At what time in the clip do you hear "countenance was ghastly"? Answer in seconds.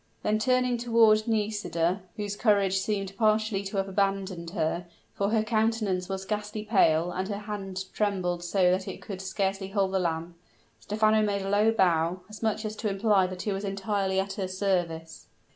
5.43-6.63